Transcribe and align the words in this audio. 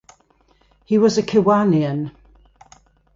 He 0.83 0.97
was 0.97 1.19
a 1.19 1.21
Kiwanian. 1.21 2.09